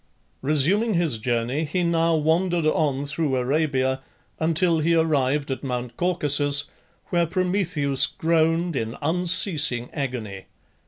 [0.41, 4.01] Resuming his journey he now wandered on through Arabia
[4.39, 6.63] until he arrived at Mount Caucasus,
[7.09, 10.45] where Prometheus groaned in unceasing agony.